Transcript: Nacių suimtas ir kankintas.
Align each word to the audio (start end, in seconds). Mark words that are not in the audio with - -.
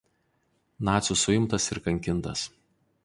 Nacių 0.89 1.17
suimtas 1.25 1.67
ir 1.75 1.81
kankintas. 1.89 2.47